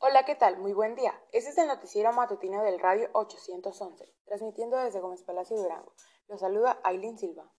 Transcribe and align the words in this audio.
Hola, 0.00 0.24
¿qué 0.24 0.36
tal? 0.36 0.58
Muy 0.58 0.72
buen 0.72 0.94
día. 0.94 1.12
Este 1.32 1.50
es 1.50 1.58
el 1.58 1.66
noticiero 1.66 2.12
matutino 2.12 2.62
del 2.62 2.78
Radio 2.78 3.10
811, 3.14 4.14
transmitiendo 4.26 4.76
desde 4.76 5.00
Gómez 5.00 5.24
Palacio 5.24 5.56
Durango. 5.56 5.92
Los 6.28 6.38
saluda 6.38 6.80
Aileen 6.84 7.18
Silva. 7.18 7.52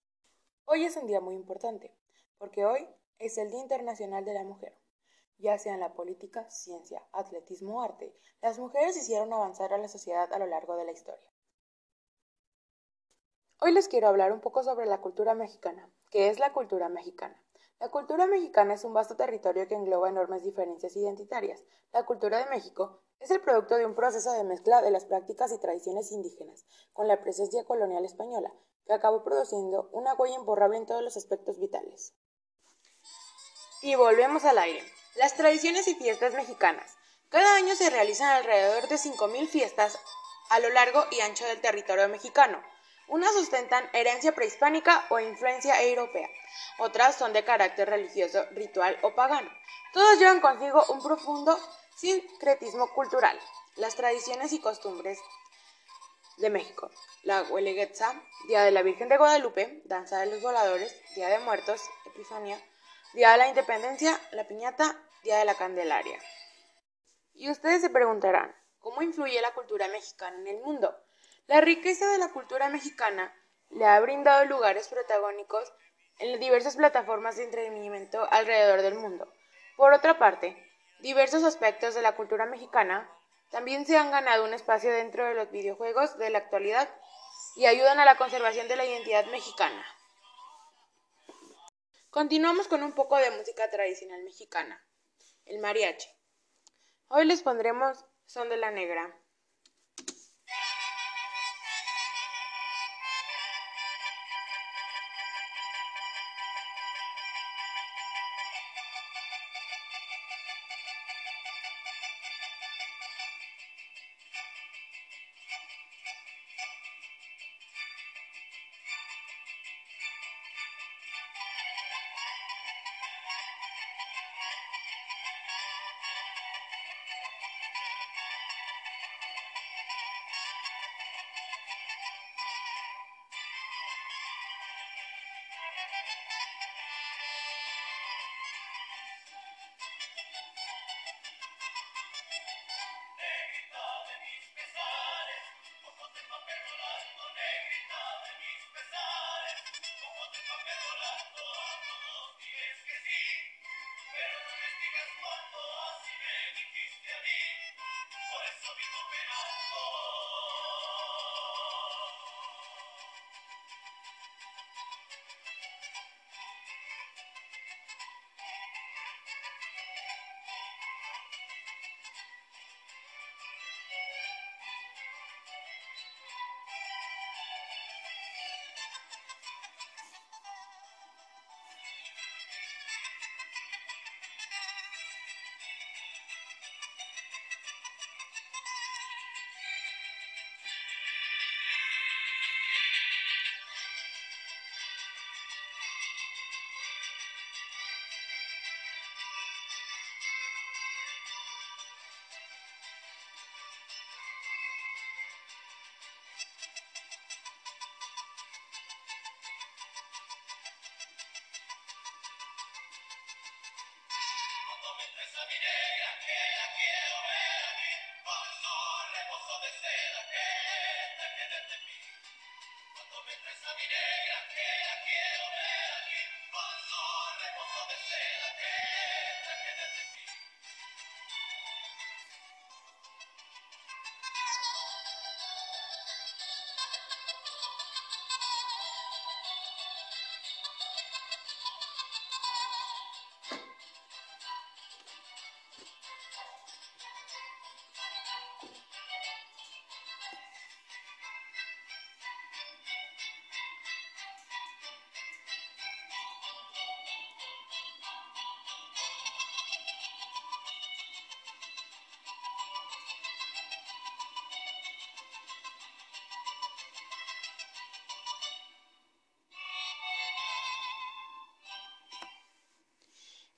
Hoy 0.64 0.86
es 0.86 0.96
un 0.96 1.06
día 1.06 1.20
muy 1.20 1.34
importante, 1.34 1.94
porque 2.38 2.64
hoy 2.64 2.88
es 3.18 3.36
el 3.36 3.50
Día 3.50 3.60
Internacional 3.60 4.24
de 4.24 4.32
la 4.32 4.42
Mujer. 4.42 4.74
Ya 5.36 5.58
sea 5.58 5.74
en 5.74 5.80
la 5.80 5.92
política, 5.92 6.48
ciencia, 6.48 7.06
atletismo 7.12 7.76
o 7.76 7.82
arte, 7.82 8.16
las 8.40 8.58
mujeres 8.58 8.96
hicieron 8.96 9.34
avanzar 9.34 9.74
a 9.74 9.78
la 9.78 9.88
sociedad 9.88 10.32
a 10.32 10.38
lo 10.38 10.46
largo 10.46 10.76
de 10.76 10.86
la 10.86 10.92
historia. 10.92 11.30
Hoy 13.60 13.72
les 13.72 13.86
quiero 13.86 14.08
hablar 14.08 14.32
un 14.32 14.40
poco 14.40 14.62
sobre 14.62 14.86
la 14.86 15.02
cultura 15.02 15.34
mexicana. 15.34 15.92
¿Qué 16.10 16.28
es 16.28 16.38
la 16.38 16.54
cultura 16.54 16.88
mexicana? 16.88 17.38
La 17.80 17.88
cultura 17.88 18.26
mexicana 18.26 18.74
es 18.74 18.84
un 18.84 18.92
vasto 18.92 19.16
territorio 19.16 19.66
que 19.66 19.74
engloba 19.74 20.10
enormes 20.10 20.44
diferencias 20.44 20.94
identitarias. 20.96 21.64
La 21.92 22.04
cultura 22.04 22.36
de 22.36 22.50
México 22.50 23.00
es 23.20 23.30
el 23.30 23.40
producto 23.40 23.76
de 23.76 23.86
un 23.86 23.94
proceso 23.94 24.32
de 24.32 24.44
mezcla 24.44 24.82
de 24.82 24.90
las 24.90 25.06
prácticas 25.06 25.50
y 25.50 25.58
tradiciones 25.58 26.12
indígenas 26.12 26.66
con 26.92 27.08
la 27.08 27.22
presencia 27.22 27.64
colonial 27.64 28.04
española, 28.04 28.52
que 28.84 28.92
acabó 28.92 29.24
produciendo 29.24 29.88
una 29.92 30.12
huella 30.12 30.36
imborrable 30.36 30.76
en 30.76 30.84
todos 30.84 31.02
los 31.02 31.16
aspectos 31.16 31.58
vitales. 31.58 32.12
Y 33.80 33.94
volvemos 33.94 34.44
al 34.44 34.58
aire. 34.58 34.84
Las 35.14 35.34
tradiciones 35.34 35.88
y 35.88 35.94
fiestas 35.94 36.34
mexicanas. 36.34 36.98
Cada 37.30 37.56
año 37.56 37.74
se 37.76 37.88
realizan 37.88 38.28
alrededor 38.28 38.88
de 38.88 38.96
5.000 38.96 39.48
fiestas 39.48 39.98
a 40.50 40.58
lo 40.58 40.68
largo 40.68 41.02
y 41.12 41.20
ancho 41.20 41.46
del 41.46 41.62
territorio 41.62 42.08
mexicano. 42.10 42.62
Unas 43.08 43.32
sustentan 43.32 43.88
herencia 43.94 44.34
prehispánica 44.34 45.06
o 45.08 45.18
influencia 45.18 45.82
europea, 45.82 46.28
otras 46.80 47.16
son 47.16 47.32
de 47.32 47.44
carácter 47.44 47.88
religioso, 47.88 48.44
ritual 48.52 48.98
o 49.02 49.14
pagano. 49.14 49.50
Todas 49.92 50.18
llevan 50.18 50.40
consigo 50.40 50.84
un 50.88 51.02
profundo 51.02 51.58
sincretismo 51.96 52.92
cultural, 52.94 53.38
las 53.76 53.94
tradiciones 53.94 54.52
y 54.52 54.60
costumbres 54.60 55.18
de 56.38 56.50
México. 56.50 56.90
La 57.22 57.42
Hueleguetza, 57.42 58.14
Día 58.48 58.64
de 58.64 58.70
la 58.70 58.82
Virgen 58.82 59.08
de 59.08 59.18
Guadalupe, 59.18 59.82
Danza 59.84 60.20
de 60.20 60.26
los 60.26 60.40
Voladores, 60.40 60.94
Día 61.14 61.28
de 61.28 61.38
Muertos, 61.40 61.82
Epifanía, 62.06 62.58
Día 63.12 63.32
de 63.32 63.38
la 63.38 63.48
Independencia, 63.48 64.18
La 64.32 64.48
Piñata, 64.48 64.96
Día 65.22 65.38
de 65.38 65.44
la 65.44 65.54
Candelaria. 65.54 66.18
Y 67.34 67.50
ustedes 67.50 67.82
se 67.82 67.90
preguntarán, 67.90 68.56
¿cómo 68.78 69.02
influye 69.02 69.40
la 69.42 69.52
cultura 69.52 69.86
mexicana 69.88 70.38
en 70.38 70.46
el 70.46 70.62
mundo? 70.62 70.96
La 71.46 71.60
riqueza 71.60 72.06
de 72.10 72.18
la 72.18 72.28
cultura 72.28 72.68
mexicana 72.70 73.34
le 73.68 73.84
ha 73.84 74.00
brindado 74.00 74.44
lugares 74.46 74.88
protagónicos 74.88 75.72
en 76.20 76.38
diversas 76.38 76.76
plataformas 76.76 77.36
de 77.36 77.44
entretenimiento 77.44 78.26
alrededor 78.30 78.82
del 78.82 78.94
mundo. 78.94 79.26
Por 79.76 79.92
otra 79.92 80.18
parte, 80.18 80.56
diversos 81.00 81.42
aspectos 81.44 81.94
de 81.94 82.02
la 82.02 82.14
cultura 82.14 82.46
mexicana 82.46 83.10
también 83.50 83.86
se 83.86 83.96
han 83.96 84.10
ganado 84.10 84.44
un 84.44 84.54
espacio 84.54 84.92
dentro 84.92 85.24
de 85.24 85.34
los 85.34 85.50
videojuegos 85.50 86.18
de 86.18 86.30
la 86.30 86.38
actualidad 86.38 86.88
y 87.56 87.66
ayudan 87.66 87.98
a 87.98 88.04
la 88.04 88.16
conservación 88.16 88.68
de 88.68 88.76
la 88.76 88.84
identidad 88.84 89.24
mexicana. 89.26 89.84
Continuamos 92.10 92.68
con 92.68 92.82
un 92.82 92.92
poco 92.92 93.16
de 93.16 93.30
música 93.30 93.70
tradicional 93.70 94.22
mexicana, 94.22 94.84
el 95.46 95.58
mariachi. 95.58 96.08
Hoy 97.08 97.24
les 97.24 97.42
pondremos 97.42 98.04
Son 98.26 98.48
de 98.48 98.56
la 98.56 98.70
Negra. 98.70 99.19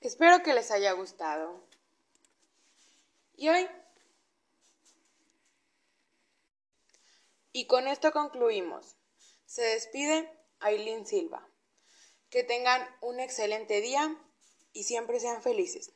Espero 0.03 0.43
que 0.43 0.53
les 0.53 0.69
haya 0.69 0.91
gustado. 0.91 1.63
Y 3.37 3.47
hoy... 3.47 3.69
Y 7.53 7.67
con 7.67 7.87
esto 7.87 8.11
concluimos. 8.11 8.97
Se 9.45 9.61
despide 9.61 10.29
Aileen 10.59 11.05
Silva. 11.05 11.47
Que 12.29 12.43
tengan 12.43 12.85
un 12.99 13.21
excelente 13.21 13.79
día 13.79 14.17
y 14.73 14.83
siempre 14.83 15.21
sean 15.21 15.41
felices. 15.41 15.93